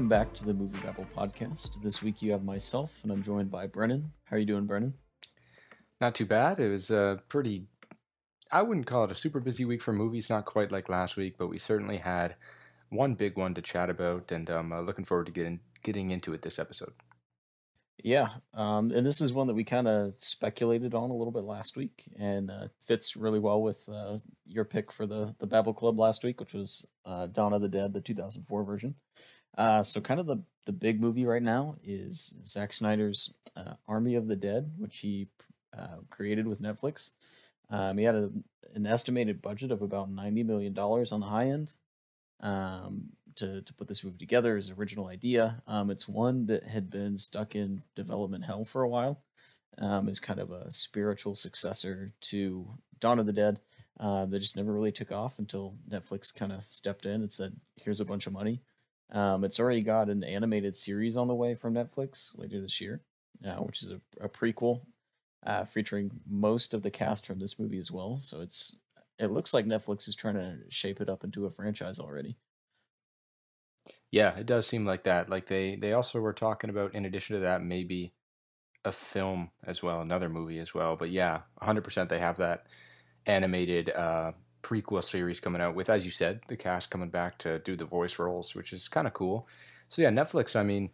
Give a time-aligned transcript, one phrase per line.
[0.00, 1.82] Welcome back to the Movie Babble podcast.
[1.82, 4.12] This week you have myself, and I'm joined by Brennan.
[4.24, 4.94] How are you doing, Brennan?
[6.00, 6.58] Not too bad.
[6.58, 7.66] It was a pretty,
[8.50, 11.36] I wouldn't call it a super busy week for movies, not quite like last week,
[11.36, 12.36] but we certainly had
[12.88, 16.32] one big one to chat about, and I'm uh, looking forward to getting getting into
[16.32, 16.94] it this episode.
[18.02, 21.44] Yeah, um, and this is one that we kind of speculated on a little bit
[21.44, 25.74] last week, and uh, fits really well with uh, your pick for the the Babble
[25.74, 28.94] Club last week, which was uh, Dawn of the Dead, the 2004 version.
[29.56, 34.14] Uh, so kind of the the big movie right now is Zack Snyder's uh, Army
[34.14, 35.28] of the Dead, which he
[35.76, 37.10] uh, created with Netflix.
[37.70, 38.30] Um, he had a,
[38.74, 41.74] an estimated budget of about ninety million dollars on the high end
[42.40, 44.56] um, to to put this movie together.
[44.56, 45.62] His original idea.
[45.66, 49.22] Um, it's one that had been stuck in development hell for a while.
[49.78, 53.60] Um, is kind of a spiritual successor to Dawn of the Dead.
[53.98, 57.56] Uh, that just never really took off until Netflix kind of stepped in and said,
[57.76, 58.60] "Here's a bunch of money."
[59.12, 63.02] Um, it's already got an animated series on the way from Netflix later this year,
[63.44, 64.82] uh, which is a, a prequel
[65.44, 68.16] uh, featuring most of the cast from this movie as well.
[68.18, 68.76] So it's
[69.18, 72.36] it looks like Netflix is trying to shape it up into a franchise already.
[74.10, 75.28] Yeah, it does seem like that.
[75.28, 78.12] Like they they also were talking about in addition to that maybe
[78.84, 80.96] a film as well, another movie as well.
[80.96, 82.66] But yeah, 100% they have that
[83.26, 84.32] animated uh,
[84.62, 87.84] prequel series coming out with, as you said, the cast coming back to do the
[87.84, 89.48] voice roles, which is kind of cool.
[89.88, 90.54] So yeah, Netflix.
[90.54, 90.90] I mean,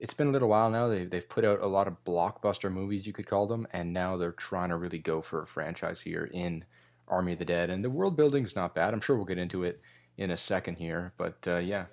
[0.00, 0.88] it's been a little while now.
[0.88, 4.16] They've they've put out a lot of blockbuster movies, you could call them, and now
[4.16, 6.64] they're trying to really go for a franchise here in
[7.08, 7.70] Army of the Dead.
[7.70, 8.92] And the world building's not bad.
[8.92, 9.80] I'm sure we'll get into it
[10.16, 11.86] in a second here, but uh, yeah.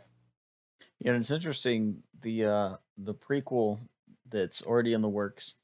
[0.99, 2.03] Yeah, it's interesting.
[2.19, 3.79] The uh, the prequel
[4.27, 5.55] that's already in the works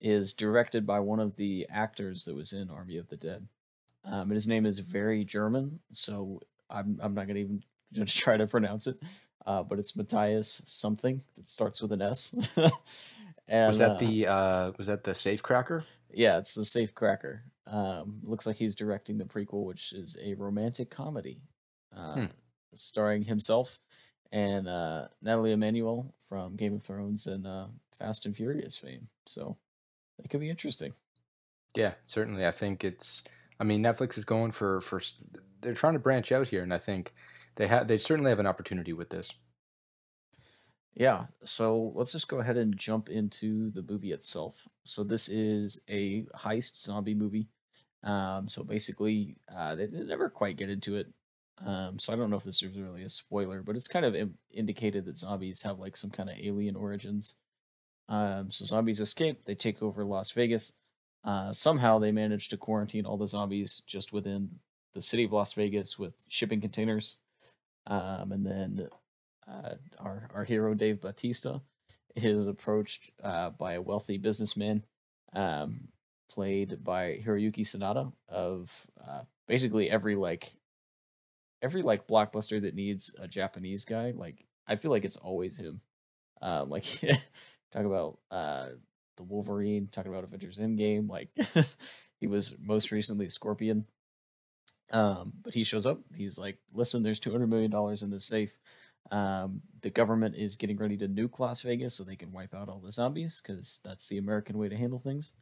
[0.00, 3.48] is directed by one of the actors that was in Army of the Dead.
[4.04, 8.36] Um, and his name is very German, so I'm I'm not gonna even gonna try
[8.36, 8.96] to pronounce it.
[9.46, 12.34] Uh, but it's Matthias something that starts with an S.
[13.48, 15.84] and, was that uh, the uh, was that the safe cracker?
[16.12, 17.44] Yeah, it's the safe cracker.
[17.66, 21.42] Um, looks like he's directing the prequel, which is a romantic comedy,
[21.96, 22.24] uh, hmm.
[22.74, 23.78] starring himself
[24.32, 29.08] and uh, Nathalie Emmanuel from Game of Thrones and uh, Fast and Furious fame.
[29.26, 29.56] So
[30.22, 30.94] it could be interesting.
[31.74, 32.46] Yeah, certainly.
[32.46, 33.22] I think it's.
[33.60, 35.00] I mean, Netflix is going for for.
[35.60, 37.12] They're trying to branch out here, and I think
[37.56, 37.86] they have.
[37.86, 39.32] They certainly have an opportunity with this.
[40.94, 44.66] Yeah, so let's just go ahead and jump into the movie itself.
[44.84, 47.48] So this is a heist zombie movie.
[48.02, 51.08] Um, so basically, uh, they, they never quite get into it.
[51.64, 54.16] Um, so I don't know if this is really a spoiler, but it's kind of
[54.16, 57.36] Im- indicated that zombies have like some kind of alien origins.
[58.08, 60.72] Um, so zombies escape, they take over Las Vegas.
[61.24, 64.60] Uh, somehow they managed to quarantine all the zombies just within
[64.94, 67.18] the city of Las Vegas with shipping containers.
[67.86, 68.88] Um, and then
[69.46, 71.62] uh, our our hero Dave Bautista,
[72.16, 74.84] is approached uh, by a wealthy businessman,
[75.32, 75.88] um,
[76.30, 80.52] played by Hiroyuki Sanada of uh, basically every like
[81.62, 85.80] every like blockbuster that needs a Japanese guy, like I feel like it's always him.
[86.42, 86.84] Um, like
[87.72, 88.68] talk about uh
[89.20, 91.28] the Wolverine, talking about Avengers Endgame, like
[92.20, 93.84] he was most recently Scorpion.
[94.92, 96.00] Um, but he shows up.
[96.16, 98.56] He's like, "Listen, there's two hundred million dollars in this safe.
[99.10, 102.68] Um, the government is getting ready to nuke Las Vegas so they can wipe out
[102.68, 105.34] all the zombies because that's the American way to handle things."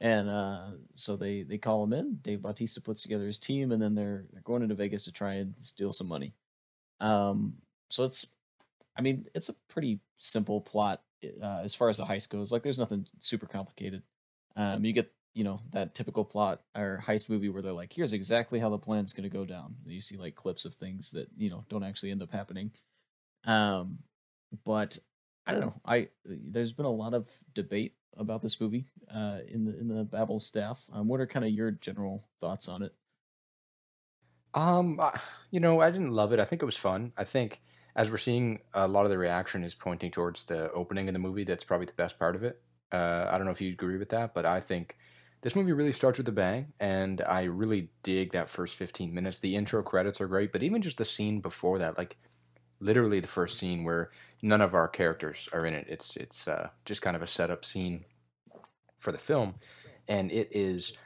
[0.00, 2.18] And uh, so they they call him in.
[2.22, 5.34] Dave Bautista puts together his team, and then they're they're going into Vegas to try
[5.34, 6.34] and steal some money.
[7.00, 7.54] Um,
[7.88, 8.34] so it's,
[8.96, 11.02] I mean, it's a pretty simple plot
[11.42, 12.52] uh, as far as the heist goes.
[12.52, 14.02] Like, there's nothing super complicated.
[14.56, 18.12] Um, you get you know that typical plot or heist movie where they're like, here's
[18.12, 19.76] exactly how the plan's going to go down.
[19.84, 22.72] And you see like clips of things that you know don't actually end up happening.
[23.44, 24.00] Um,
[24.64, 24.98] but
[25.46, 25.80] I don't know.
[25.84, 30.04] I there's been a lot of debate about this movie uh, in the in the
[30.04, 30.84] Babble staff.
[30.92, 32.92] Um, what are kind of your general thoughts on it?
[34.54, 35.00] Um,
[35.50, 36.40] you know, I didn't love it.
[36.40, 37.12] I think it was fun.
[37.16, 37.62] I think
[37.94, 41.20] as we're seeing, a lot of the reaction is pointing towards the opening of the
[41.20, 41.44] movie.
[41.44, 42.60] That's probably the best part of it.
[42.90, 44.96] Uh, I don't know if you agree with that, but I think
[45.42, 49.40] this movie really starts with a bang, and I really dig that first 15 minutes.
[49.40, 52.16] The intro credits are great, but even just the scene before that, like
[52.80, 54.10] literally the first scene where
[54.42, 55.86] none of our characters are in it.
[55.88, 58.04] It's it's uh, just kind of a setup scene
[58.96, 59.54] for the film,
[60.08, 60.96] and it is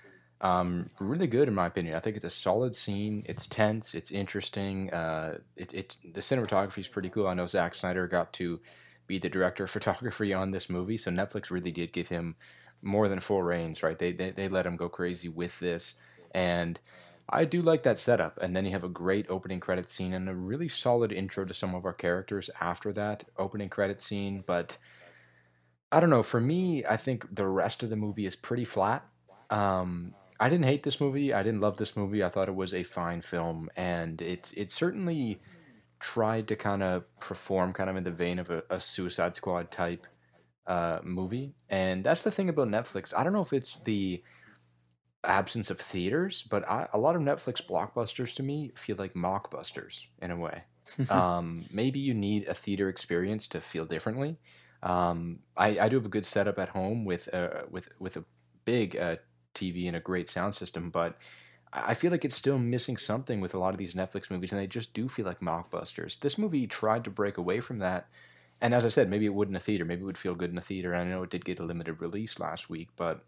[0.40, 1.94] um, really good in my opinion.
[1.94, 3.22] I think it's a solid scene.
[3.26, 3.94] It's tense.
[3.94, 4.92] It's interesting.
[4.92, 7.26] Uh, it, it the cinematography is pretty cool.
[7.26, 8.60] I know Zack Snyder got to
[9.06, 12.36] be the director of photography on this movie, so Netflix really did give him
[12.82, 13.82] more than full reins.
[13.82, 13.98] Right?
[13.98, 16.00] They they they let him go crazy with this,
[16.32, 16.78] and
[17.28, 20.28] I do like that setup, and then you have a great opening credit scene and
[20.28, 24.44] a really solid intro to some of our characters after that opening credit scene.
[24.46, 24.76] But
[25.90, 26.22] I don't know.
[26.22, 29.02] For me, I think the rest of the movie is pretty flat.
[29.50, 31.32] Um, I didn't hate this movie.
[31.32, 32.22] I didn't love this movie.
[32.22, 35.40] I thought it was a fine film, and it's it certainly
[35.98, 39.70] tried to kind of perform kind of in the vein of a, a Suicide Squad
[39.70, 40.06] type
[40.66, 41.54] uh, movie.
[41.70, 43.14] And that's the thing about Netflix.
[43.16, 44.22] I don't know if it's the
[45.24, 50.06] absence of theaters, but I, a lot of Netflix blockbusters to me feel like mockbusters
[50.20, 50.64] in a way.
[51.10, 54.36] um, maybe you need a theater experience to feel differently.
[54.82, 58.24] Um, I, I do have a good setup at home with uh, with with a
[58.64, 59.16] big uh,
[59.56, 61.16] TV and a great sound system, but
[61.72, 64.60] I feel like it's still missing something with a lot of these Netflix movies, and
[64.60, 66.20] they just do feel like mockbusters.
[66.20, 68.08] This movie tried to break away from that,
[68.60, 70.50] and as I said, maybe it would in a theater, maybe it would feel good
[70.50, 70.94] in a theater.
[70.94, 73.20] I know it did get a limited release last week, but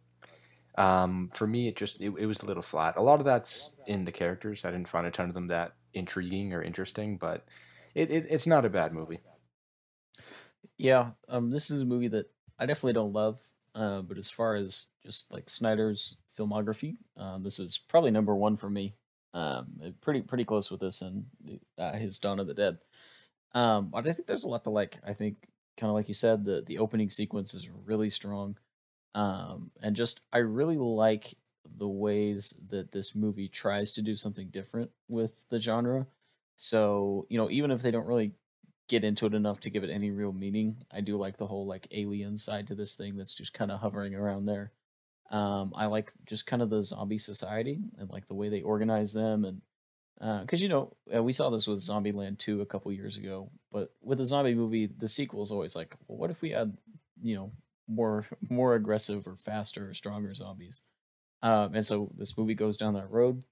[0.78, 2.96] um, for me, it just it, it was a little flat.
[2.96, 4.64] A lot of that's in the characters.
[4.64, 7.44] I didn't find a ton of them that intriguing or interesting, but
[7.94, 9.18] it, it it's not a bad movie.
[10.78, 13.40] Yeah, um, this is a movie that I definitely don't love,
[13.74, 18.56] uh, but as far as just like Snyder's filmography, um, this is probably number one
[18.56, 18.94] for me.
[19.34, 21.26] Um, pretty pretty close with this and
[21.76, 22.78] uh, his Dawn of the Dead.
[23.54, 24.98] Um, but I think there's a lot to like.
[25.06, 28.56] I think kind of like you said, the the opening sequence is really strong.
[29.14, 31.34] Um, and just I really like
[31.64, 36.06] the ways that this movie tries to do something different with the genre.
[36.56, 38.32] So, you know, even if they don't really
[38.88, 41.66] get into it enough to give it any real meaning, I do like the whole
[41.66, 44.72] like alien side to this thing that's just kind of hovering around there.
[45.30, 49.12] Um, I like just kind of the zombie society and like the way they organize
[49.12, 49.60] them and
[50.42, 53.50] because uh, you know uh, we saw this with Zombieland 2 a couple years ago,
[53.70, 56.76] but with a zombie movie, the sequel is always like, well, what if we had
[57.22, 57.52] you know
[57.88, 60.82] more more aggressive or faster or stronger zombies.
[61.42, 63.44] Um, and so this movie goes down that road,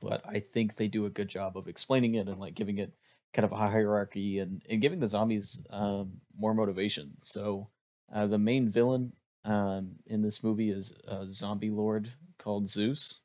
[0.00, 2.94] but I think they do a good job of explaining it and like giving it
[3.34, 7.14] kind of a hierarchy and, and giving the zombies um, more motivation.
[7.20, 7.68] So
[8.12, 9.12] uh, the main villain
[9.44, 13.20] um, in this movie is a zombie lord called Zeus.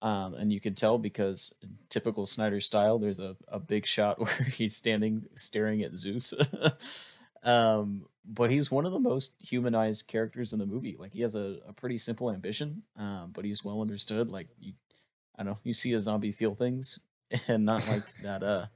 [0.00, 1.54] Um, and you can tell because
[1.88, 6.34] typical Snyder style, there's a, a big shot where he's standing staring at Zeus.
[7.42, 10.96] um, but he's one of the most humanized characters in the movie.
[10.98, 14.28] Like he has a, a pretty simple ambition, um, but he's well understood.
[14.28, 14.74] Like you,
[15.36, 17.00] I don't know, you see a zombie feel things,
[17.48, 18.66] and not like that uh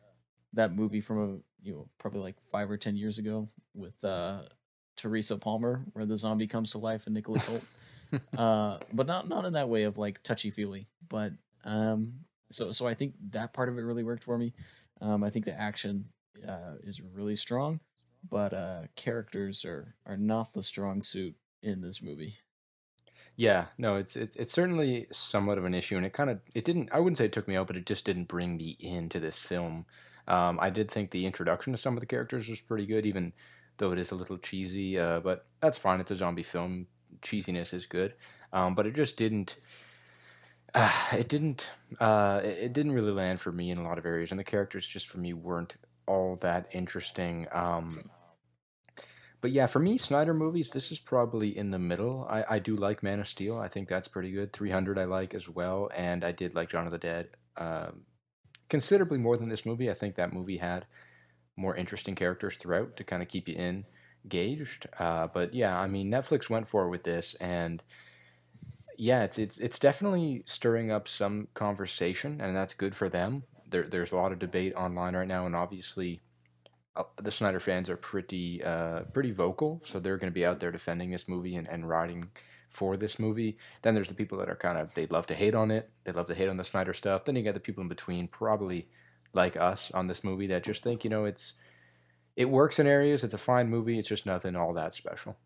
[0.53, 4.41] that movie from a you know probably like five or ten years ago with uh
[4.97, 9.45] Teresa Palmer where the zombie comes to life and Nicholas Hoult, uh, but not not
[9.45, 10.89] in that way of like touchy feely.
[11.09, 11.33] But
[11.65, 12.21] um,
[12.51, 14.55] so so I think that part of it really worked for me.
[15.01, 16.07] Um, I think the action
[16.47, 17.81] uh, is really strong
[18.31, 22.37] but uh, characters are are not the strong suit in this movie.
[23.37, 26.65] Yeah, no, it's it's it's certainly somewhat of an issue, and it kind of it
[26.65, 26.91] didn't.
[26.93, 29.39] I wouldn't say it took me out, but it just didn't bring me into this
[29.39, 29.87] film.
[30.29, 33.33] Um, I did think the introduction to some of the characters was pretty good, even
[33.77, 34.99] though it is a little cheesy.
[34.99, 36.01] Uh, but that's fine.
[36.01, 36.87] It's a zombie film.
[37.23, 38.15] Cheesiness is good,
[38.53, 39.57] um, but it just didn't.
[40.75, 41.71] Uh, it didn't.
[42.01, 44.87] Uh, it, didn't really land for me in a lot of areas, and the characters
[44.87, 45.77] just for me weren't
[46.07, 47.47] all that interesting.
[47.53, 48.11] Um,
[49.41, 52.27] but yeah, for me, Snyder movies, this is probably in the middle.
[52.29, 53.59] I, I do like Man of Steel.
[53.59, 54.53] I think that's pretty good.
[54.53, 55.91] 300 I like as well.
[55.97, 58.05] And I did like Dawn of the Dead um,
[58.69, 59.91] considerably more than this movie.
[59.91, 60.87] I think that movie had
[61.57, 63.85] more interesting characters throughout to kind of keep you
[64.25, 64.87] engaged.
[64.99, 67.35] Uh, but yeah, I mean, Netflix went for it with this.
[67.35, 67.83] And
[68.99, 73.43] yeah, it's, it's, it's definitely stirring up some conversation, and that's good for them.
[73.69, 76.21] There, there's a lot of debate online right now, and obviously
[76.97, 80.61] uh, the Snyder fans are pretty uh, pretty vocal, so they're going to be out
[80.61, 82.31] there defending this movie and, and riding
[82.69, 83.57] for this movie.
[83.83, 86.13] Then there's the people that are kind of they love to hate on it, they
[86.13, 87.25] love to hate on the Snyder stuff.
[87.25, 88.89] Then you get the people in between, probably
[89.33, 91.61] like us on this movie, that just think you know it's
[92.37, 93.25] it works in areas.
[93.25, 93.99] It's a fine movie.
[93.99, 95.37] It's just nothing all that special.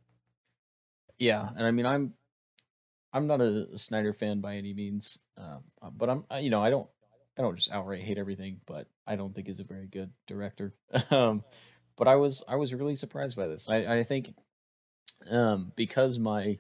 [1.19, 2.15] Yeah, and I mean I'm
[3.13, 5.59] I'm not a Snyder fan by any means, uh,
[5.93, 6.89] but I'm you know I don't
[7.39, 10.75] I don't just outright hate everything, but I don't think he's a very good director.
[11.11, 11.45] um,
[11.97, 13.69] but I was I was really surprised by this.
[13.69, 14.35] I I think
[15.31, 16.59] um, because my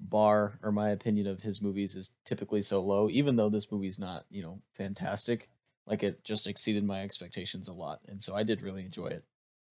[0.00, 3.98] bar or my opinion of his movies is typically so low, even though this movie's
[3.98, 5.48] not you know fantastic,
[5.86, 9.24] like it just exceeded my expectations a lot, and so I did really enjoy it.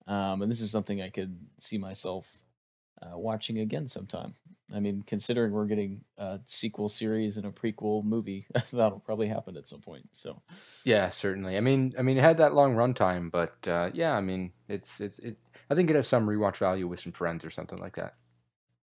[0.07, 2.39] Um, and this is something I could see myself
[3.01, 4.35] uh, watching again sometime.
[4.73, 9.55] I mean, considering we're getting a sequel series and a prequel movie, that'll probably happen
[9.55, 10.09] at some point.
[10.11, 10.41] So,
[10.83, 11.55] yeah, certainly.
[11.57, 14.99] I mean, I mean, it had that long runtime, but uh, yeah, I mean, it's
[14.99, 15.37] it's it.
[15.69, 18.15] I think it has some rewatch value with some friends or something like that.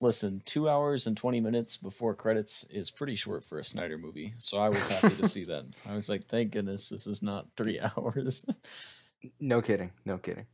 [0.03, 4.33] Listen, two hours and 20 minutes before credits is pretty short for a Snyder movie.
[4.39, 5.65] So I was happy to see that.
[5.89, 8.45] I was like, thank goodness this is not three hours.
[9.41, 9.93] no kidding.
[10.05, 10.47] No kidding.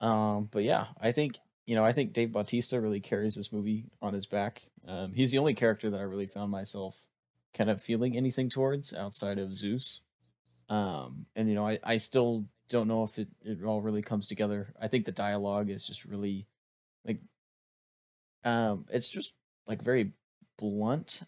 [0.00, 3.86] Um, but yeah, I think, you know, I think Dave Bautista really carries this movie
[4.00, 4.62] on his back.
[4.86, 7.06] Um, he's the only character that I really found myself
[7.54, 10.02] kind of feeling anything towards outside of Zeus.
[10.68, 14.28] Um, and, you know, I, I still don't know if it, it all really comes
[14.28, 14.74] together.
[14.80, 16.46] I think the dialogue is just really
[18.46, 19.34] um it's just
[19.66, 20.12] like very
[20.56, 21.22] blunt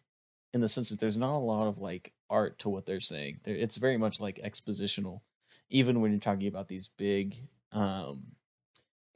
[0.54, 3.40] in the sense that there's not a lot of like art to what they're saying.
[3.44, 5.20] it's very much like expositional,
[5.68, 7.36] even when you're talking about these big
[7.72, 8.22] um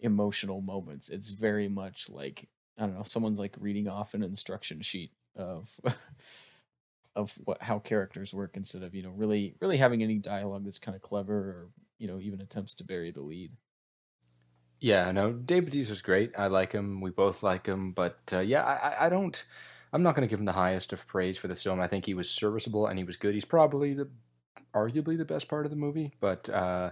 [0.00, 1.08] emotional moments.
[1.08, 5.78] It's very much like I don't know, someone's like reading off an instruction sheet of
[7.16, 10.78] of what how characters work instead of, you know, really really having any dialogue that's
[10.78, 11.68] kind of clever or,
[11.98, 13.52] you know, even attempts to bury the lead.
[14.82, 16.32] Yeah, no, Dave Bautista's great.
[16.36, 17.00] I like him.
[17.00, 17.92] We both like him.
[17.92, 19.44] But uh, yeah, I, I don't.
[19.92, 21.80] I'm not going to give him the highest of praise for the film.
[21.80, 23.34] I think he was serviceable and he was good.
[23.34, 24.10] He's probably the,
[24.74, 26.10] arguably the best part of the movie.
[26.18, 26.90] But uh,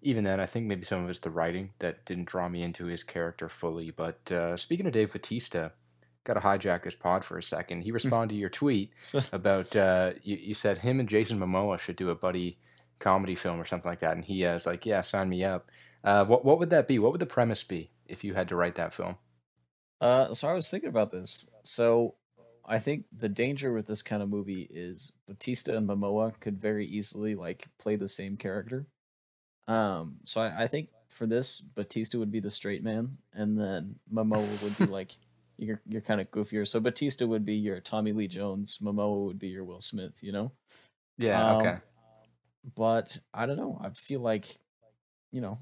[0.00, 2.86] even then, I think maybe some of it's the writing that didn't draw me into
[2.86, 3.92] his character fully.
[3.92, 5.70] But uh, speaking of Dave Bautista,
[6.24, 7.82] got to hijack this pod for a second.
[7.82, 7.94] He hmm.
[7.94, 8.90] responded to your tweet
[9.32, 12.58] about uh, you, you said him and Jason Momoa should do a buddy
[12.98, 15.70] comedy film or something like that, and he uh, was like, "Yeah, sign me up."
[16.04, 16.98] Uh, what what would that be?
[16.98, 19.16] What would the premise be if you had to write that film?
[20.00, 21.48] Uh, so I was thinking about this.
[21.62, 22.16] So
[22.64, 26.86] I think the danger with this kind of movie is Bautista and Momoa could very
[26.86, 28.86] easily like play the same character.
[29.68, 33.96] Um, so I, I think for this, Bautista would be the straight man, and then
[34.12, 35.10] Momoa would be like
[35.58, 36.66] you're you're kind of goofier.
[36.66, 40.18] So Bautista would be your Tommy Lee Jones, Momoa would be your Will Smith.
[40.22, 40.52] You know?
[41.18, 41.50] Yeah.
[41.50, 41.76] Um, okay.
[42.74, 43.78] But I don't know.
[43.82, 44.46] I feel like,
[45.32, 45.58] you know,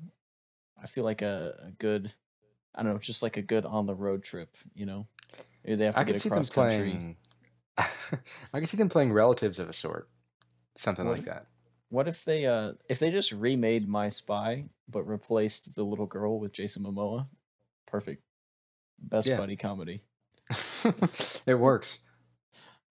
[0.82, 2.12] I feel like a, a good,
[2.74, 4.56] I don't know, just like a good on the road trip.
[4.74, 5.06] You know,
[5.64, 6.90] Maybe they have to I get across country.
[6.90, 7.16] Playing,
[7.78, 10.08] I can see them playing relatives of a sort,
[10.74, 11.46] something what like if, that.
[11.88, 16.38] What if they uh if they just remade My Spy but replaced the little girl
[16.38, 17.28] with Jason Momoa?
[17.86, 18.22] Perfect,
[18.98, 19.36] best yeah.
[19.36, 20.02] buddy comedy.
[21.46, 22.00] it works.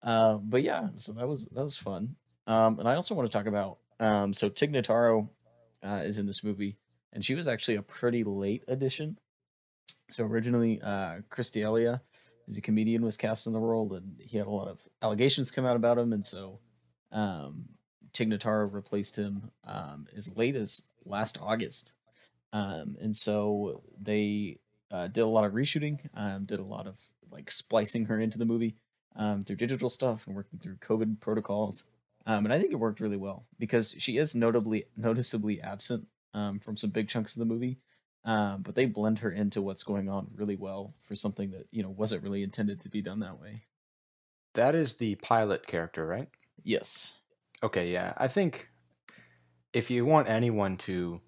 [0.02, 2.16] Uh, but yeah, so that was that was fun.
[2.46, 5.28] Um, and I also want to talk about um, so Tig Notaro
[5.82, 6.76] uh, is in this movie
[7.12, 9.18] and she was actually a pretty late addition.
[10.10, 12.02] So originally, uh, Chris D'Elia,
[12.48, 15.50] as a comedian, was cast in the role, and he had a lot of allegations
[15.50, 16.60] come out about him, and so
[17.10, 17.70] um,
[18.12, 21.92] Tig replaced him um, as late as last August,
[22.52, 24.58] um, and so they
[24.90, 27.00] uh, did a lot of reshooting, um, did a lot of
[27.30, 28.76] like splicing her into the movie
[29.16, 31.84] um, through digital stuff and working through COVID protocols.
[32.26, 36.58] Um, and I think it worked really well because she is notably noticeably absent um,
[36.58, 37.78] from some big chunks of the movie.
[38.24, 41.82] Um, but they blend her into what's going on really well for something that you
[41.82, 43.62] know wasn't really intended to be done that way.
[44.54, 46.28] That is the pilot character, right?
[46.62, 47.14] Yes.
[47.62, 48.12] Okay, yeah.
[48.16, 48.68] I think
[49.72, 51.20] if you want anyone to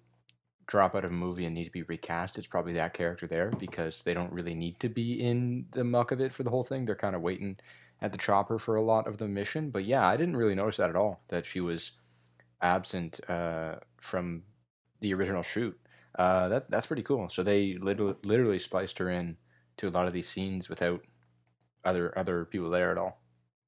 [0.67, 3.51] drop out of a movie and need to be recast, it's probably that character there
[3.59, 6.63] because they don't really need to be in the muck of it for the whole
[6.63, 6.85] thing.
[6.85, 7.57] They're kind of waiting
[8.01, 9.69] at the chopper for a lot of the mission.
[9.69, 11.93] But yeah, I didn't really notice that at all that she was
[12.61, 14.43] absent uh, from
[15.01, 15.77] the original shoot.
[16.17, 17.29] Uh, that that's pretty cool.
[17.29, 19.37] So they literally, literally spliced her in
[19.77, 21.01] to a lot of these scenes without
[21.83, 23.21] other other people there at all.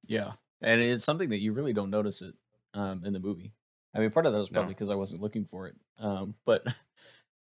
[0.05, 2.35] Yeah, and it's something that you really don't notice it
[2.73, 3.53] um, in the movie.
[3.93, 4.95] I mean, part of that was probably because no.
[4.95, 5.75] I wasn't looking for it.
[5.99, 6.63] Um, but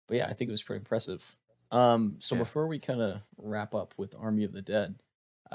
[0.07, 1.37] but yeah, I think it was pretty impressive.
[1.71, 2.41] Um, so yeah.
[2.41, 4.97] before we kind of wrap up with Army of the Dead,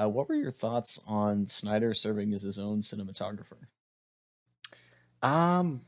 [0.01, 3.67] uh, what were your thoughts on Snyder serving as his own cinematographer?
[5.22, 5.82] Um,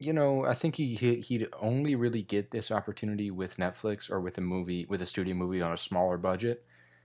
[0.00, 4.38] you know, I think he he'd only really get this opportunity with Netflix or with
[4.38, 6.64] a movie with a studio movie on a smaller budget.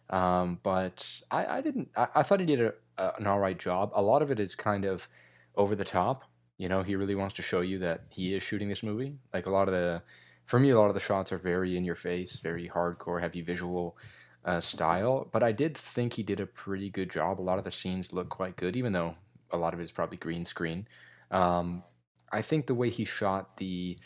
[0.10, 1.90] Um, but I, I didn't.
[1.98, 3.92] I, I thought he did a, a, an all right job.
[3.94, 5.08] A lot of it is kind of
[5.56, 6.24] over the top.
[6.58, 9.18] You know, he really wants to show you that he is shooting this movie.
[9.34, 10.02] Like a lot of the,
[10.46, 13.42] for me, a lot of the shots are very in your face, very hardcore, heavy
[13.42, 13.98] visual
[14.46, 15.28] uh, style.
[15.34, 17.42] But I did think he did a pretty good job.
[17.42, 19.16] A lot of the scenes look quite good, even though
[19.52, 20.88] a lot of it is probably green screen.
[21.30, 21.84] Um,
[22.32, 23.98] I think the way he shot the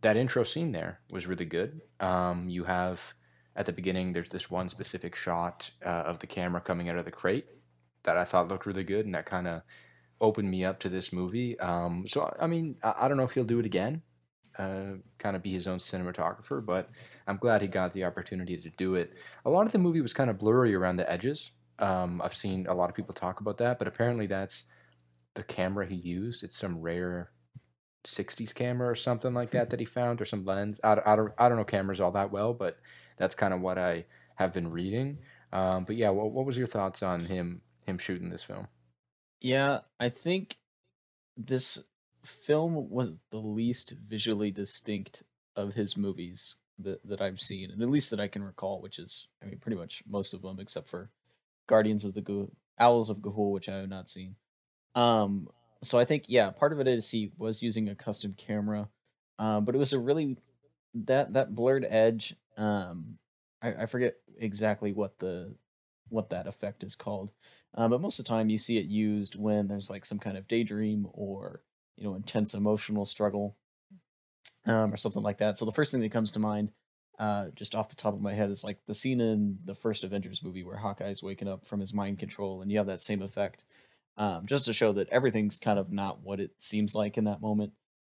[0.00, 1.80] that intro scene there was really good.
[1.98, 3.14] Um, you have
[3.56, 7.04] at the beginning, there's this one specific shot uh, of the camera coming out of
[7.04, 7.46] the crate
[8.02, 9.62] that I thought looked really good, and that kind of
[10.20, 11.58] opened me up to this movie.
[11.60, 14.02] Um, so I mean, I, I, don't know if he'll do it again,
[14.58, 16.90] uh, kind of be his own cinematographer, but
[17.26, 19.16] I'm glad he got the opportunity to do it.
[19.44, 21.52] A lot of the movie was kind of blurry around the edges.
[21.78, 24.70] Um, I've seen a lot of people talk about that, but apparently that's
[25.34, 26.44] the camera he used.
[26.44, 27.30] It's some rare
[28.04, 30.80] 60s camera or something like that that he found or some lens.
[30.84, 32.76] I, I, don't, I don't know cameras all that well, but
[33.16, 34.04] that's kind of what I
[34.36, 35.18] have been reading.
[35.52, 38.66] Um, but yeah, what, what was your thoughts on him him shooting this film?
[39.40, 40.56] Yeah, I think
[41.36, 41.82] this
[42.24, 45.22] film was the least visually distinct
[45.54, 48.98] of his movies that, that I've seen, and at least that I can recall, which
[48.98, 51.10] is, I mean, pretty much most of them, except for
[51.66, 54.36] Guardians of the Go- Owls of Ga'Hoole, which I have not seen.
[54.94, 55.48] Um,
[55.84, 58.88] so I think, yeah, part of it is he was using a custom camera,
[59.38, 60.36] um, but it was a really
[60.94, 62.34] that that blurred edge.
[62.56, 63.18] Um,
[63.62, 65.56] I, I forget exactly what the
[66.08, 67.32] what that effect is called,
[67.74, 70.36] um, but most of the time you see it used when there's like some kind
[70.36, 71.62] of daydream or
[71.96, 73.56] you know intense emotional struggle
[74.66, 75.58] um, or something like that.
[75.58, 76.72] So the first thing that comes to mind,
[77.18, 80.04] uh, just off the top of my head, is like the scene in the first
[80.04, 83.22] Avengers movie where Hawkeye's waking up from his mind control, and you have that same
[83.22, 83.64] effect,
[84.16, 87.40] um, just to show that everything's kind of not what it seems like in that
[87.40, 87.72] moment.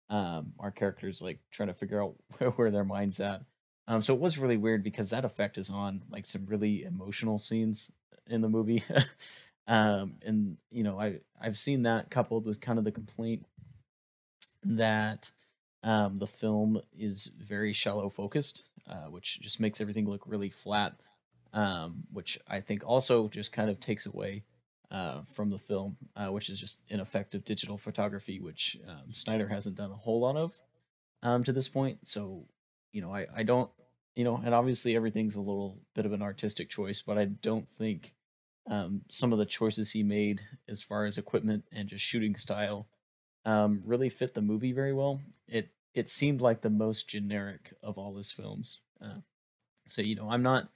[0.09, 3.43] Um, our characters like trying to figure out where, where their mind's at.
[3.87, 7.39] Um, so it was really weird because that effect is on like some really emotional
[7.39, 7.93] scenes
[8.27, 8.83] in the movie.
[9.67, 13.47] um, and you know, I I've seen that coupled with kind of the complaint
[14.63, 15.31] that
[15.83, 20.95] um, the film is very shallow focused, uh, which just makes everything look really flat.
[21.53, 24.45] Um, which I think also just kind of takes away
[24.91, 29.77] uh, from the film, uh, which is just ineffective digital photography, which um, Snyder hasn't
[29.77, 30.61] done a whole lot of
[31.23, 32.09] um, to this point.
[32.09, 32.47] So,
[32.93, 33.71] you know, I, I don't,
[34.17, 37.69] you know, and obviously everything's a little bit of an artistic choice, but I don't
[37.69, 38.15] think
[38.69, 42.89] um, some of the choices he made as far as equipment and just shooting style
[43.45, 45.21] um, really fit the movie very well.
[45.49, 48.81] It it seemed like the most generic of all his films.
[49.03, 49.21] Uh,
[49.87, 50.69] so you know, I'm not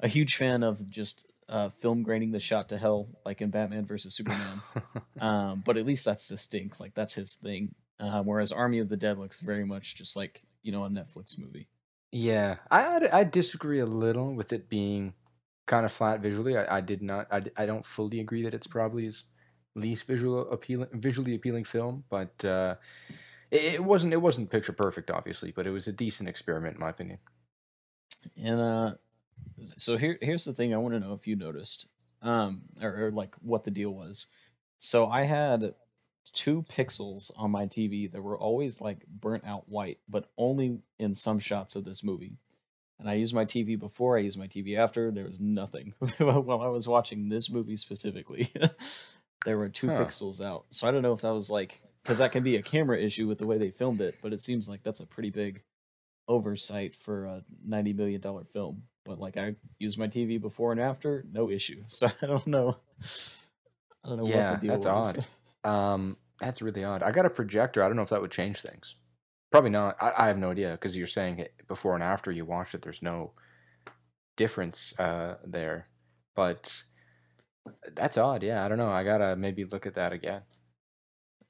[0.00, 3.86] a huge fan of just uh, film grading the shot to hell, like in Batman
[3.86, 4.60] versus Superman.
[5.20, 6.80] um, but at least that's distinct.
[6.80, 7.74] Like that's his thing.
[7.98, 11.38] Uh, whereas Army of the Dead looks very much just like you know a Netflix
[11.38, 11.68] movie.
[12.12, 15.14] Yeah, I I disagree a little with it being
[15.66, 16.56] kind of flat visually.
[16.56, 17.26] I, I did not.
[17.30, 19.24] I, I don't fully agree that it's probably his
[19.74, 22.76] least visual appealing, visually appealing film, but uh,
[23.50, 24.12] it, it wasn't.
[24.12, 27.18] It wasn't picture perfect, obviously, but it was a decent experiment, in my opinion.
[28.36, 28.94] And uh,
[29.76, 31.88] so here here's the thing I want to know if you noticed,
[32.22, 34.26] um, or, or like what the deal was.
[34.78, 35.74] So I had
[36.32, 41.14] two pixels on my TV that were always like burnt out white, but only in
[41.14, 42.36] some shots of this movie.
[42.98, 45.10] And I used my TV before, I used my TV after.
[45.10, 48.48] There was nothing while I was watching this movie specifically.
[49.44, 50.04] there were two huh.
[50.04, 50.64] pixels out.
[50.70, 53.26] So I don't know if that was like because that can be a camera issue
[53.26, 55.62] with the way they filmed it, but it seems like that's a pretty big
[56.28, 58.84] oversight for a ninety million dollar film.
[59.06, 61.82] But like I used my TV before and after, no issue.
[61.88, 62.76] So I don't know.
[64.04, 65.18] I don't know yeah, what the deal that's was.
[65.18, 65.26] odd.
[65.64, 67.02] Um, that's really odd.
[67.02, 67.82] I got a projector.
[67.82, 68.94] I don't know if that would change things.
[69.50, 69.96] Probably not.
[70.00, 72.82] I, I have no idea because you're saying it before and after you watch it.
[72.82, 73.32] There's no
[74.36, 75.88] difference uh, there,
[76.36, 76.82] but
[77.94, 78.44] that's odd.
[78.44, 78.86] Yeah, I don't know.
[78.86, 80.42] I gotta maybe look at that again.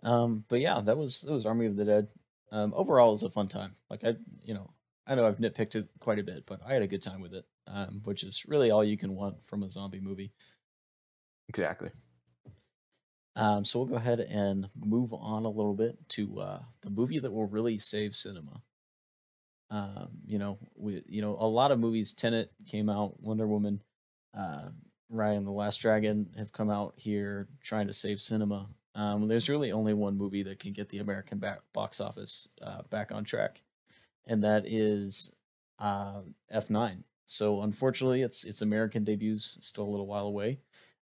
[0.02, 2.08] Um, but yeah, that was that was Army of the Dead.
[2.52, 3.72] Um, overall, it was a fun time.
[3.90, 4.14] Like I,
[4.44, 4.70] you know,
[5.06, 7.34] I know I've nitpicked it quite a bit, but I had a good time with
[7.34, 7.44] it.
[7.68, 10.32] Um, which is really all you can want from a zombie movie.
[11.48, 11.90] Exactly.
[13.34, 17.18] Um, so we'll go ahead and move on a little bit to uh, the movie
[17.18, 18.62] that will really save cinema.
[19.68, 22.12] Um, you know, we, you know, a lot of movies.
[22.12, 23.82] Tenet came out, Wonder Woman,
[24.36, 24.68] uh,
[25.12, 28.66] Raya and the Last Dragon have come out here trying to save cinema.
[28.94, 32.82] Um, there's really only one movie that can get the American back, box office uh,
[32.90, 33.60] back on track,
[34.26, 35.34] and that is
[35.78, 36.20] uh,
[36.52, 37.04] F9.
[37.24, 40.60] So unfortunately, its its American debuts still a little while away,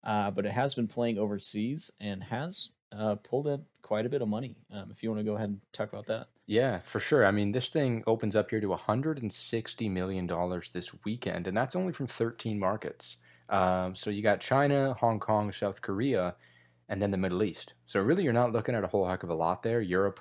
[0.03, 4.21] uh, but it has been playing overseas and has uh, pulled in quite a bit
[4.21, 4.57] of money.
[4.71, 6.27] Um, if you want to go ahead and talk about that.
[6.45, 7.25] Yeah, for sure.
[7.25, 11.75] I mean, this thing opens up here to 160 million dollars this weekend, and that's
[11.75, 13.17] only from 13 markets.
[13.49, 16.35] Um, so you got China, Hong Kong, South Korea,
[16.87, 17.75] and then the Middle East.
[17.85, 19.81] So really, you're not looking at a whole heck of a lot there.
[19.81, 20.19] Europe,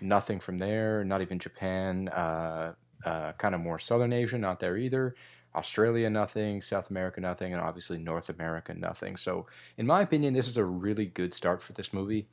[0.00, 1.04] nothing from there.
[1.04, 2.08] Not even Japan.
[2.08, 5.14] Uh, uh, kind of more Southern Asia, not there either.
[5.54, 6.60] Australia, nothing.
[6.60, 7.52] South America, nothing.
[7.52, 9.16] And obviously North America, nothing.
[9.16, 12.26] So, in my opinion, this is a really good start for this movie.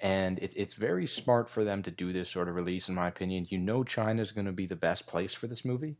[0.00, 3.08] And it, it's very smart for them to do this sort of release, in my
[3.08, 3.46] opinion.
[3.48, 5.96] You know, China is going to be the best place for this movie.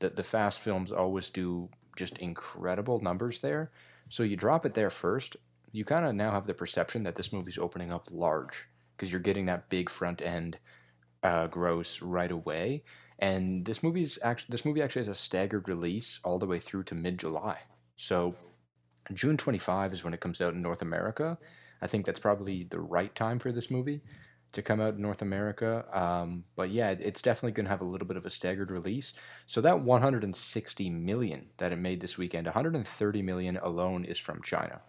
[0.00, 3.70] The, the fast films always do just incredible numbers there.
[4.08, 5.36] So you drop it there first,
[5.72, 8.66] you kind of now have the perception that this movie's opening up large
[8.98, 10.58] because you're getting that big front end
[11.22, 12.82] uh, gross right away.
[13.20, 16.82] And this movie's actually this movie actually has a staggered release all the way through
[16.84, 17.58] to mid July.
[17.96, 18.34] So
[19.14, 21.38] June 25 is when it comes out in North America.
[21.80, 24.00] I think that's probably the right time for this movie.
[24.50, 25.84] to come out in North America.
[25.92, 29.12] Um, but yeah, it's definitely going to have a little bit of a staggered release.
[29.44, 34.80] So that 160 million that it made this weekend, 130 million alone is from China,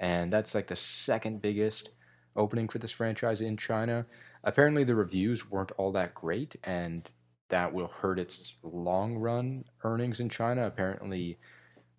[0.00, 1.90] and that's like the second biggest
[2.36, 4.06] opening for this franchise in China.
[4.42, 7.10] Apparently, the reviews weren't all that great, and
[7.48, 10.66] that will hurt its long run earnings in China.
[10.66, 11.38] Apparently,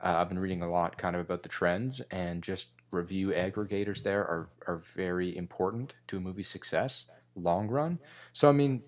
[0.01, 4.03] uh, I've been reading a lot kind of about the trends, and just review aggregators
[4.03, 7.99] there are, are very important to a movie's success long run.
[8.33, 8.83] So, I mean,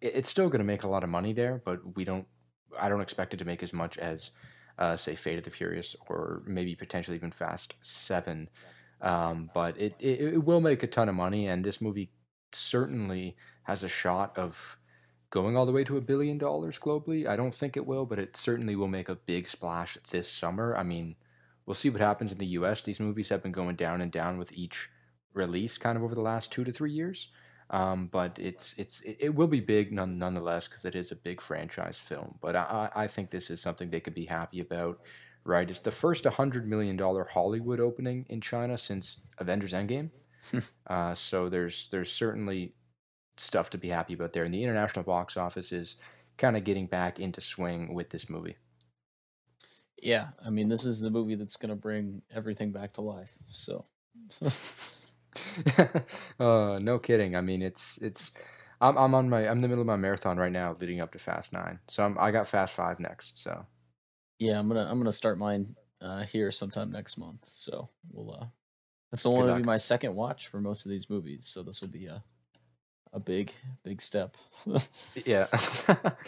[0.00, 2.26] it, it's still going to make a lot of money there, but we don't,
[2.78, 4.32] I don't expect it to make as much as,
[4.78, 8.48] uh, say, Fate of the Furious or maybe potentially even Fast 7.
[9.02, 12.10] Um, but it, it, it will make a ton of money, and this movie
[12.52, 14.78] certainly has a shot of
[15.30, 17.26] going all the way to a billion dollars globally.
[17.26, 20.76] I don't think it will, but it certainly will make a big splash this summer.
[20.76, 21.14] I mean,
[21.64, 22.82] we'll see what happens in the US.
[22.82, 24.88] These movies have been going down and down with each
[25.32, 27.30] release kind of over the last two to three years.
[27.72, 31.40] Um, but it's it's it will be big none, nonetheless because it is a big
[31.40, 32.36] franchise film.
[32.42, 34.98] But I, I think this is something they could be happy about,
[35.44, 35.68] right?
[35.68, 40.10] It's the first hundred million dollar Hollywood opening in China since Avengers Endgame.
[40.86, 42.74] uh, so there's there's certainly
[43.36, 44.44] stuff to be happy about there.
[44.44, 45.96] And the international box office is
[46.36, 48.56] kind of getting back into swing with this movie.
[50.02, 53.32] Yeah, I mean, this is the movie that's going to bring everything back to life.
[53.48, 53.84] So,
[56.40, 57.36] uh, no kidding.
[57.36, 58.32] I mean, it's it's.
[58.80, 61.12] I'm I'm on my I'm in the middle of my marathon right now, leading up
[61.12, 61.78] to Fast Nine.
[61.86, 63.42] So I'm, I got Fast Five next.
[63.42, 63.66] So,
[64.40, 67.44] yeah, I'm gonna I'm gonna start mine uh, here sometime next month.
[67.44, 68.46] So we'll uh,
[69.12, 71.46] this will only be my second watch for most of these movies.
[71.46, 72.22] So this will be a
[73.12, 73.52] a big
[73.84, 74.36] big step.
[75.24, 75.46] yeah.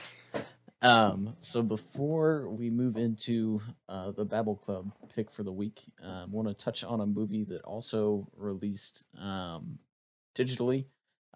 [0.83, 1.37] um.
[1.41, 6.27] So before we move into uh, the Babble Club pick for the week, um, I
[6.29, 9.79] want to touch on a movie that also released um,
[10.35, 10.85] digitally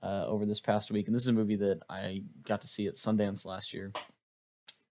[0.03, 2.87] uh, over this past week, and this is a movie that I got to see
[2.87, 3.93] at Sundance last year,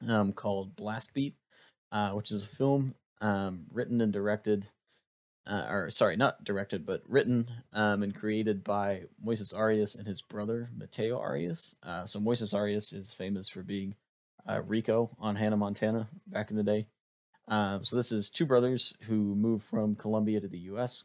[0.07, 1.35] um, called Blast Beat,
[1.91, 4.65] uh, which is a film um, written and directed
[5.47, 10.21] uh, or sorry, not directed, but written um, and created by Moises Arias and his
[10.21, 11.75] brother Mateo Arias.
[11.83, 13.95] Uh, so Moises Arias is famous for being
[14.49, 16.87] uh, Rico on Hannah Montana back in the day.
[17.47, 21.03] Um, so this is two brothers who moved from Colombia to the U.S.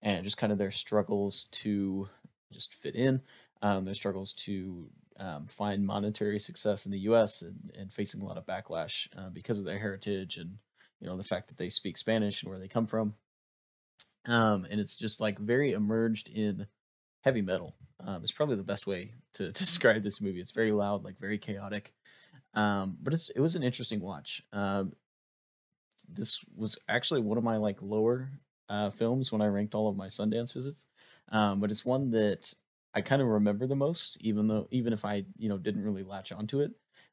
[0.00, 2.08] and just kind of their struggles to
[2.50, 3.20] just fit in,
[3.60, 7.42] um, their struggles to um, find monetary success in the U.S.
[7.42, 10.58] and, and facing a lot of backlash uh, because of their heritage and
[11.00, 13.14] you know the fact that they speak Spanish and where they come from
[14.26, 16.66] um, and it's just like very emerged in
[17.24, 17.74] heavy metal.
[18.04, 20.40] Um, it's probably the best way to, describe this movie.
[20.40, 21.92] It's very loud, like very chaotic,
[22.54, 24.42] um, but it's it was an interesting watch.
[24.52, 24.92] Um,
[26.08, 28.30] this was actually one of my like lower
[28.68, 30.86] uh, films when I ranked all of my Sundance visits,
[31.30, 32.52] um, but it's one that
[32.94, 36.02] I kind of remember the most, even though even if I you know didn't really
[36.02, 36.72] latch onto it.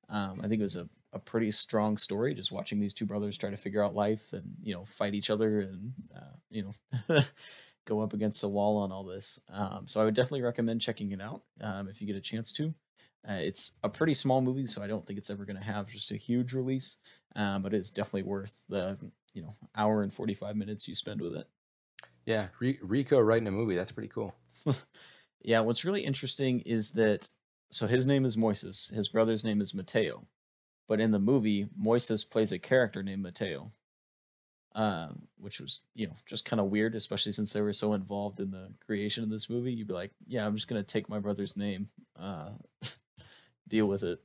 [0.09, 3.37] Um, I think it was a, a pretty strong story, just watching these two brothers
[3.37, 7.19] try to figure out life and you know fight each other and uh, you know
[7.85, 9.39] go up against the wall on all this.
[9.51, 12.51] Um, so I would definitely recommend checking it out um, if you get a chance
[12.53, 12.73] to.
[13.27, 15.87] Uh, it's a pretty small movie, so I don't think it's ever going to have
[15.87, 16.97] just a huge release,
[17.35, 18.97] um, but it's definitely worth the
[19.33, 21.47] you know hour and forty five minutes you spend with it.
[22.25, 24.35] Yeah, Rico writing a movie that's pretty cool.
[25.41, 27.30] yeah, what's really interesting is that
[27.71, 28.93] so his name is Moises.
[28.93, 30.28] His brother's name is Mateo.
[30.88, 33.73] But in the movie, Moises plays a character named Mateo,
[34.73, 38.39] um, which was you know just kind of weird, especially since they were so involved
[38.39, 39.71] in the creation of this movie.
[39.71, 42.49] You'd be like, yeah, I'm just gonna take my brother's name, uh,
[43.67, 44.19] deal with it.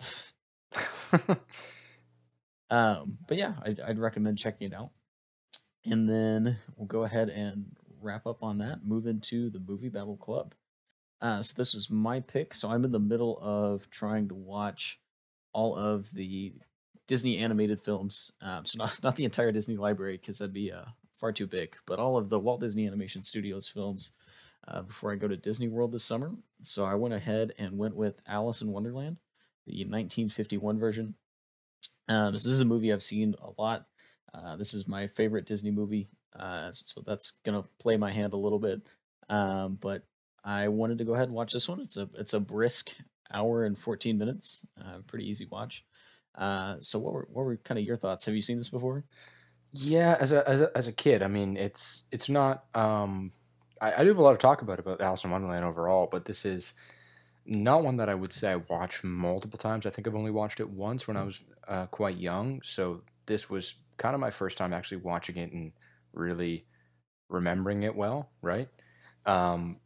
[2.71, 4.91] um, but yeah, I'd, I'd recommend checking it out.
[5.85, 8.87] And then we'll go ahead and wrap up on that.
[8.87, 10.55] Move into the movie Babble Club.
[11.25, 12.53] Uh, so this is my pick.
[12.53, 15.01] So I'm in the middle of trying to watch
[15.55, 16.53] all of the
[17.09, 18.31] Disney animated films.
[18.43, 20.85] Um, so not not the entire Disney library because that'd be uh,
[21.15, 24.13] far too big, but all of the Walt Disney Animation Studios films
[24.69, 26.33] uh, before I go to Disney World this summer.
[26.63, 29.17] So I went ahead and went with Alice in Wonderland,
[29.67, 31.15] the 1951 version.
[32.07, 33.87] Um, this is a movie I've seen a lot.
[34.35, 38.37] Uh, this is my favorite Disney movie, uh, so that's gonna play my hand a
[38.37, 38.83] little bit.
[39.31, 40.03] Um, but
[40.45, 41.81] I wanted to go ahead and watch this one.
[41.81, 42.95] It's a it's a brisk
[43.33, 44.61] hour and 14 minutes.
[44.81, 45.85] Uh, pretty easy watch.
[46.35, 48.27] Uh, so what were what were kind of your thoughts?
[48.27, 49.05] Have you seen this before?
[49.73, 52.65] Yeah, as a as a, as a kid, I mean, it's it's not.
[52.75, 53.31] Um,
[53.81, 56.25] I, I do have a lot of talk about about Alice in Wonderland overall, but
[56.25, 56.75] this is
[57.47, 59.87] not one that I would say I watched multiple times.
[59.87, 62.63] I think I've only watched it once when I was uh, quite young.
[62.63, 65.73] So this was kind of my first time actually watching it and
[66.13, 66.65] really
[67.29, 68.69] remembering it well, right?
[69.27, 69.79] Um,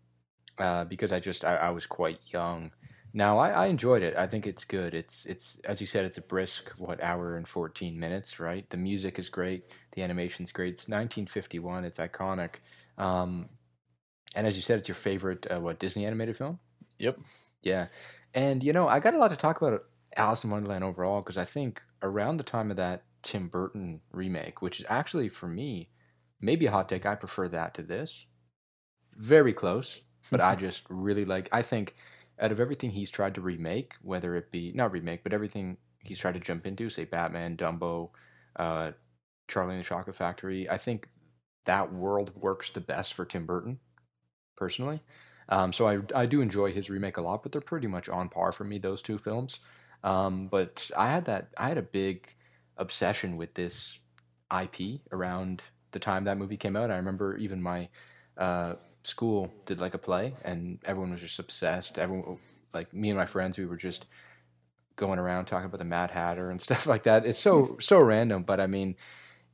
[0.59, 2.73] uh, because I just I, I was quite young.
[3.15, 4.17] Now I, I enjoyed it.
[4.17, 4.95] I think it's good.
[4.95, 8.69] It's it's as you said, it's a brisk what hour and fourteen minutes, right?
[8.71, 9.65] The music is great.
[9.93, 10.75] The animation's great.
[10.75, 11.85] It's 1951.
[11.85, 12.57] It's iconic.
[12.99, 13.49] Um,
[14.37, 16.59] and as you said, it's your favorite uh, what Disney animated film?
[16.99, 17.19] Yep.
[17.63, 17.87] Yeah.
[18.35, 19.85] And you know, I got a lot to talk about
[20.17, 24.63] Alice in Wonderland overall because I think around the time of that Tim Burton remake,
[24.63, 25.89] which is actually for me
[26.41, 28.27] maybe a hot take, I prefer that to this.
[29.17, 31.49] Very close, but I just really like.
[31.53, 31.95] I think
[32.41, 36.19] out of everything he's tried to remake, whether it be not remake, but everything he's
[36.19, 38.11] tried to jump into, say Batman, Dumbo,
[38.57, 38.93] uh,
[39.49, 41.09] Charlie and the Chocolate Factory, I think
[41.65, 43.79] that world works the best for Tim Burton,
[44.57, 45.01] personally.
[45.49, 48.29] Um, so I, I do enjoy his remake a lot, but they're pretty much on
[48.29, 49.61] par for me those two films.
[50.05, 52.29] Um, but I had that I had a big
[52.77, 53.99] obsession with this
[54.57, 56.91] IP around the time that movie came out.
[56.91, 57.89] I remember even my
[58.37, 58.75] uh,
[59.09, 61.99] school did like a play, and everyone was just obsessed.
[61.99, 62.39] Everyone,
[62.75, 64.07] like me and my friends, we were just
[64.97, 67.27] going around talking about the Mad Hatter and stuff like that.
[67.27, 68.97] It's so so random, but I mean,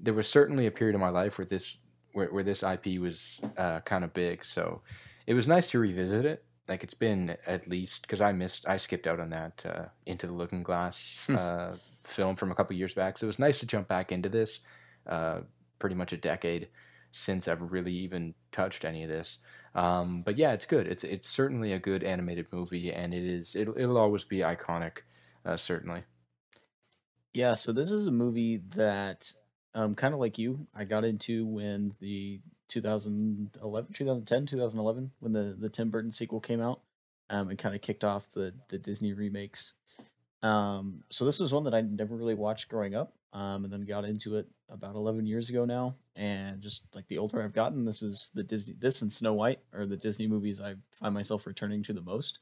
[0.01, 1.79] there was certainly a period in my life where this
[2.12, 4.45] where, where this IP was uh, kind of big.
[4.45, 4.83] So
[5.27, 6.45] it was nice to revisit it.
[6.69, 10.27] Like it's been at least because I missed I skipped out on that uh, Into
[10.27, 13.19] the Looking Glass uh, film from a couple years back.
[13.19, 14.61] So it was nice to jump back into this.
[15.07, 15.40] Uh,
[15.79, 16.69] pretty much a decade
[17.14, 19.38] since I've really even touched any of this.
[19.77, 20.88] Um, but yeah, it's good.
[20.88, 24.98] It's it's certainly a good animated movie, and it is it'll, it'll always be iconic,
[25.44, 26.00] uh, certainly.
[27.33, 29.33] Yeah, so this is a movie that,
[29.74, 35.57] um, kind of like you, I got into when the 2011, 2010, 2011, when the
[35.59, 36.81] the Tim Burton sequel came out,
[37.31, 39.74] um, and kind of kicked off the the Disney remakes.
[40.42, 43.85] Um, so this was one that I never really watched growing up, um, and then
[43.85, 45.97] got into it about 11 years ago now.
[46.16, 49.59] And just like the older i've gotten this is the disney this and snow white
[49.75, 52.38] are the disney movies i find myself returning to the most.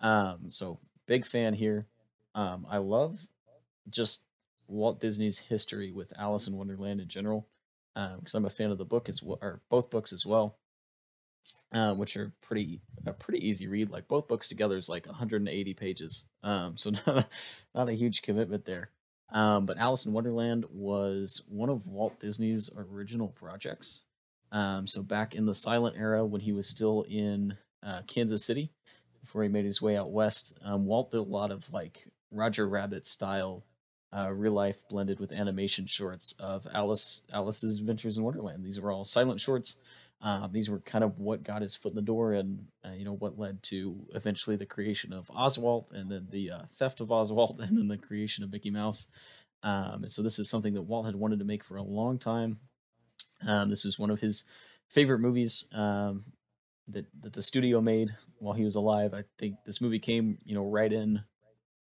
[0.00, 1.86] Um, so big fan here.
[2.34, 3.26] Um, i love
[3.88, 4.24] just
[4.68, 7.48] walt disney's history with alice in wonderland in general
[7.94, 10.56] because um, i'm a fan of the book as well or both books as well
[11.72, 13.90] um, which are pretty a pretty easy read.
[13.90, 16.26] Like both books together is like 180 pages.
[16.42, 17.28] Um, so not,
[17.74, 18.90] not a huge commitment there
[19.32, 24.02] um, but Alice in Wonderland was one of Walt Disney's original projects.
[24.52, 28.70] Um, so back in the silent era, when he was still in uh, Kansas City,
[29.20, 32.66] before he made his way out west, um, Walt did a lot of like Roger
[32.68, 33.64] Rabbit style,
[34.16, 38.64] uh, real life blended with animation shorts of Alice Alice's Adventures in Wonderland.
[38.64, 39.78] These were all silent shorts
[40.22, 43.04] uh, these were kind of what got his foot in the door, and uh, you
[43.04, 47.10] know what led to eventually the creation of Oswald, and then the uh, theft of
[47.10, 49.06] Oswald, and then the creation of Mickey Mouse.
[49.62, 52.18] Um, and so this is something that Walt had wanted to make for a long
[52.18, 52.58] time.
[53.46, 54.44] Um, this was one of his
[54.88, 56.24] favorite movies um,
[56.88, 59.14] that that the studio made while he was alive.
[59.14, 61.24] I think this movie came, you know, right in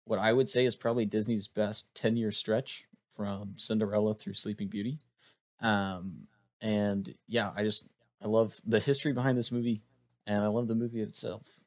[0.05, 4.67] what I would say is probably Disney's best ten year stretch from Cinderella through Sleeping
[4.67, 4.99] Beauty.
[5.59, 6.27] Um,
[6.61, 7.89] and yeah, I just
[8.21, 9.83] I love the history behind this movie,
[10.25, 11.63] and I love the movie itself.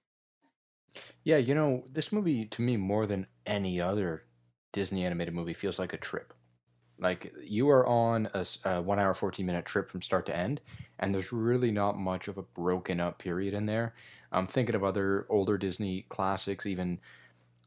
[1.23, 4.25] Yeah, you know, this movie to me more than any other
[4.73, 6.35] Disney animated movie feels like a trip.
[6.99, 10.61] Like you are on a, a one hour, 14 minute trip from start to end,
[10.99, 13.95] and there's really not much of a broken up period in there.
[14.33, 17.01] I'm thinking of other older Disney classics, even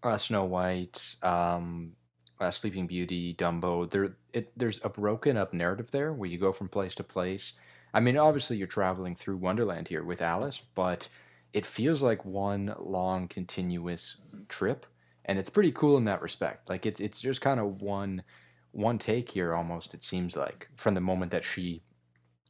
[0.04, 1.94] uh, Snow White, um,
[2.40, 3.90] uh, Sleeping Beauty, Dumbo.
[3.90, 7.60] There, it, there's a broken up narrative there where you go from place to place
[7.94, 11.08] I mean, obviously you're traveling through Wonderland here with Alice, but
[11.54, 14.86] it feels like one long continuous trip,
[15.26, 16.70] and it's pretty cool in that respect.
[16.70, 18.24] Like it's it's just kind of one
[18.72, 19.94] one take here almost.
[19.94, 21.84] It seems like from the moment that she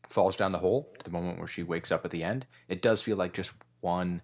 [0.08, 2.82] falls down the hole to the moment where she wakes up at the end, it
[2.82, 4.22] does feel like just one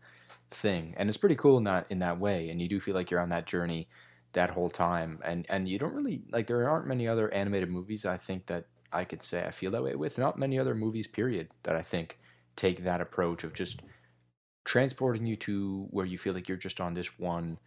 [0.49, 2.49] thing, and it's pretty cool in that in that way.
[2.49, 3.89] And you do feel like you're on that journey
[4.34, 8.05] that whole time, and and you don't really like there aren't many other animated movies
[8.05, 10.17] I think that I could say I feel that way with.
[10.17, 12.19] Not many other movies, period, that I think
[12.56, 13.82] take that approach of just
[14.65, 17.58] transporting you to where you feel like you're just on this one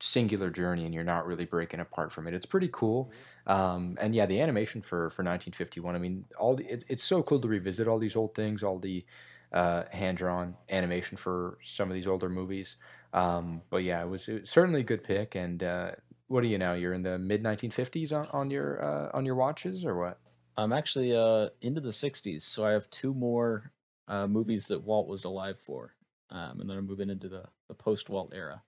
[0.00, 2.34] singular journey and you're not really breaking apart from it.
[2.34, 3.12] It's pretty cool.
[3.46, 7.22] Um, and yeah, the animation for, for 1951, I mean, all the, it's, it's so
[7.22, 9.04] cool to revisit all these old things, all the
[9.52, 12.78] uh, hand drawn animation for some of these older movies.
[13.12, 15.36] Um, but yeah, it was, it was, certainly a good pick.
[15.36, 15.92] And uh,
[16.26, 16.72] what are you now?
[16.72, 20.18] You're in the mid 1950s on, on your uh, on your watches or what?
[20.56, 23.72] I'm actually uh into the '60s, so I have two more
[24.08, 25.94] uh, movies that Walt was alive for,
[26.30, 28.62] um, and then I'm moving into the the post Walt era.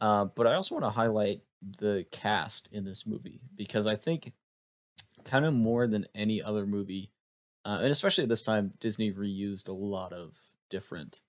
[0.00, 4.32] Uh, but I also want to highlight the cast in this movie because I think,
[5.24, 7.12] kind of more than any other movie,
[7.64, 10.38] uh, and especially this time, Disney reused a lot of
[10.70, 11.20] different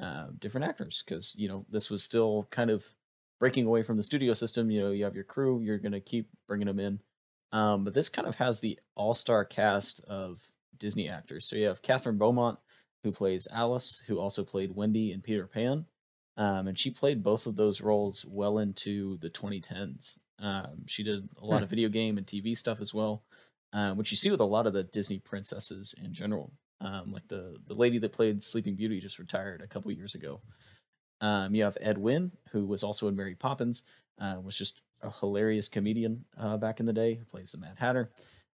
[0.00, 2.94] uh, different actors because you know this was still kind of
[3.40, 4.70] breaking away from the studio system.
[4.70, 7.00] You know, you have your crew, you're gonna keep bringing them in,
[7.54, 11.46] um, but this kind of has the all star cast of Disney actors.
[11.46, 12.58] So you have Kathryn Beaumont,
[13.04, 15.86] who plays Alice, who also played Wendy in Peter Pan,
[16.36, 20.18] um, and she played both of those roles well into the 2010s.
[20.40, 23.22] Um, she did a lot of video game and TV stuff as well,
[23.72, 26.52] uh, which you see with a lot of the Disney princesses in general.
[26.80, 30.40] Um, like the the lady that played Sleeping Beauty just retired a couple years ago.
[31.20, 33.84] Um, you have Ed Wynn, who was also in Mary Poppins,
[34.20, 37.76] uh, was just a hilarious comedian uh, back in the day, who plays the Mad
[37.78, 38.10] Hatter.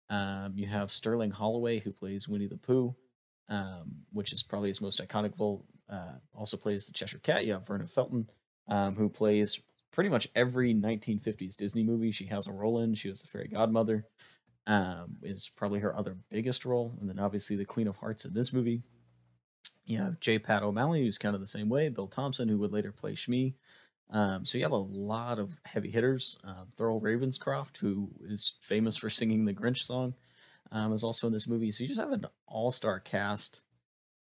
[0.09, 2.95] Um, you have Sterling Holloway, who plays Winnie the Pooh,
[3.49, 5.65] um, which is probably his most iconic role.
[5.89, 7.45] Uh, also plays the Cheshire Cat.
[7.45, 8.29] You have Verna Felton,
[8.67, 12.93] um, who plays pretty much every 1950s Disney movie she has a role in.
[12.93, 14.05] She was the fairy godmother
[14.67, 18.33] um, is probably her other biggest role, and then obviously the Queen of Hearts in
[18.33, 18.83] this movie.
[19.85, 20.37] You have J.
[20.37, 21.87] Pat O'Malley, who's kind of the same way.
[21.87, 23.55] Bill Thompson, who would later play Smee.
[24.09, 26.37] Um, so you have a lot of heavy hitters.
[26.43, 30.15] Uh, Thurl Ravenscroft, who is famous for singing the Grinch song,
[30.71, 31.71] um, is also in this movie.
[31.71, 33.61] So you just have an all-star cast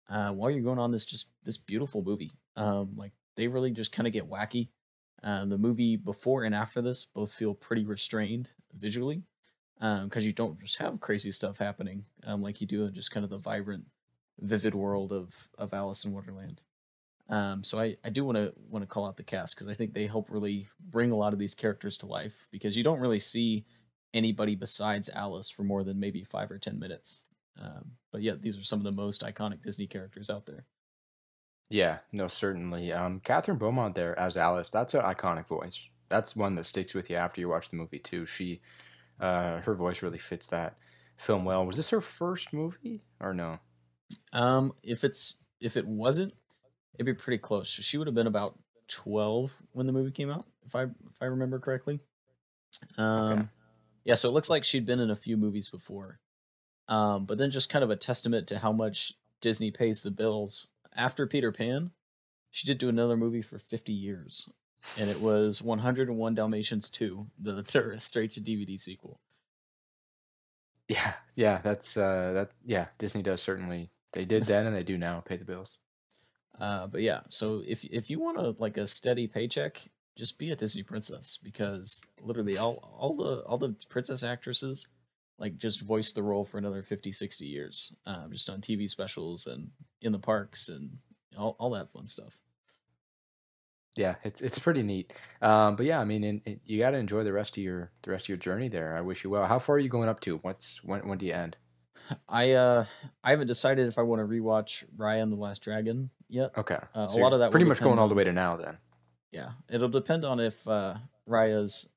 [0.10, 2.32] uh, while you're going on this just this beautiful movie.
[2.56, 4.70] Um, like they really just kind of get wacky.
[5.24, 9.24] Uh, the movie before and after this both feel pretty restrained visually
[9.76, 13.12] because um, you don't just have crazy stuff happening um, like you do in just
[13.12, 13.86] kind of the vibrant,
[14.40, 16.64] vivid world of of Alice in Wonderland.
[17.34, 19.74] Um, so I, I do want to want to call out the cast because I
[19.74, 23.00] think they help really bring a lot of these characters to life because you don't
[23.00, 23.66] really see
[24.14, 27.24] anybody besides Alice for more than maybe five or ten minutes.
[27.60, 30.68] Um, but yet these are some of the most iconic Disney characters out there.
[31.72, 32.92] Yeah, no, certainly.
[32.92, 35.90] Um, Kathryn Beaumont there as Alice, that's an iconic voice.
[36.10, 38.28] That's one that sticks with you after you watch the movie too.
[38.28, 38.60] She
[39.20, 40.76] uh, her voice really fits that
[41.18, 41.66] film well.
[41.66, 43.58] Was this her first movie or no?
[44.34, 46.34] Um, if it's if it wasn't,
[46.96, 47.70] it'd be pretty close.
[47.70, 51.26] She would have been about twelve when the movie came out, if I if I
[51.26, 52.00] remember correctly.
[52.98, 53.42] Um, okay.
[54.04, 56.20] yeah, so it looks like she'd been in a few movies before.
[56.90, 60.68] Um, but then just kind of a testament to how much Disney pays the bills.
[60.96, 61.92] After Peter Pan,
[62.52, 64.50] she did do another movie for 50 years
[65.00, 69.20] and it was 101 Dalmatians 2, the straight to DVD sequel.
[70.90, 74.98] Yeah, yeah, that's uh that yeah, Disney does certainly they did then and they do
[74.98, 75.80] now pay the bills.
[76.60, 79.82] Uh but yeah, so if if you want a like a steady paycheck,
[80.16, 84.90] just be a Disney princess because literally all all the all the princess actresses
[85.40, 89.48] like just voice the role for another 50 60 years um, just on tv specials
[89.48, 91.00] and in the parks and
[91.36, 92.38] all, all that fun stuff
[93.96, 95.14] yeah, it's it's pretty neat.
[95.42, 97.92] Um, but yeah, I mean, in, in, you got to enjoy the rest of your
[98.02, 98.98] the rest of your journey there.
[98.98, 99.46] I wish you well.
[99.46, 100.38] How far are you going up to?
[100.38, 101.58] What's when when do you end?
[102.28, 102.86] I uh
[103.24, 106.58] I haven't decided if I want to rewatch Raya and the Last Dragon yet.
[106.58, 108.58] Okay, uh, so a lot of that pretty much going all the way to now.
[108.58, 108.78] Then
[109.32, 111.90] yeah, it'll depend on if uh, Raya's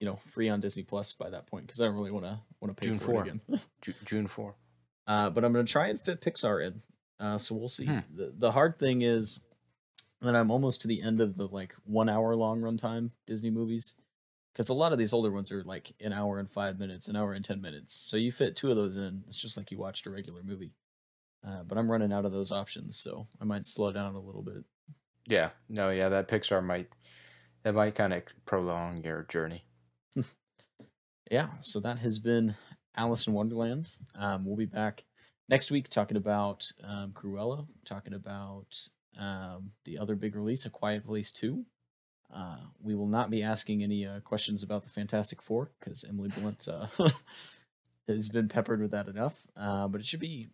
[0.00, 2.38] you know free on Disney Plus by that point because I don't really want to
[2.60, 3.14] want to pay June for 4.
[3.14, 3.40] it again.
[4.04, 4.54] June four.
[5.06, 6.82] Uh, but I'm gonna try and fit Pixar in.
[7.20, 7.86] Uh, so we'll see.
[7.86, 7.98] Hmm.
[8.14, 9.40] The, the hard thing is
[10.20, 13.94] that I'm almost to the end of the like one hour long runtime Disney movies.
[14.52, 17.16] Because a lot of these older ones are like an hour and five minutes, an
[17.16, 17.92] hour and 10 minutes.
[17.92, 20.74] So you fit two of those in, it's just like you watched a regular movie.
[21.46, 24.42] Uh, but I'm running out of those options, so I might slow down a little
[24.42, 24.64] bit.
[25.28, 26.94] Yeah, no, yeah, that Pixar might
[27.62, 29.64] that might kind of prolong your journey.
[31.30, 32.54] yeah, so that has been
[32.96, 33.90] Alice in Wonderland.
[34.14, 35.04] Um, we'll be back
[35.48, 38.76] next week talking about um, Cruella, talking about
[39.18, 41.64] um, the other big release, A Quiet Place 2.
[42.34, 46.30] Uh, we will not be asking any uh, questions about the Fantastic Four because Emily
[46.36, 46.86] Blunt uh,
[48.08, 49.46] has been peppered with that enough.
[49.56, 50.48] Uh, but it should be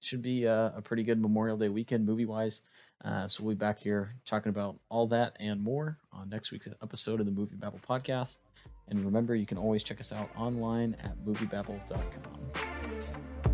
[0.00, 2.62] should be uh, a pretty good Memorial Day weekend movie wise.
[3.04, 6.68] Uh, so we'll be back here talking about all that and more on next week's
[6.82, 8.38] episode of the Movie Babble podcast.
[8.88, 13.45] And remember, you can always check us out online at moviebabble.com.